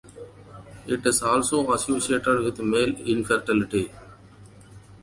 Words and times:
It 0.87 1.05
is 1.05 1.21
also 1.21 1.71
associated 1.73 2.39
with 2.43 2.57
male 2.59 2.89
infertility. 3.01 3.91